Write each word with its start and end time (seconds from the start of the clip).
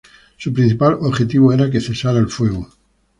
Su 0.35 0.51
principal 0.51 0.93
objetivo 1.01 1.53
era 1.53 1.69
que 1.69 1.79
cesara 1.79 2.17
el 2.17 2.27
fuego. 2.27 2.67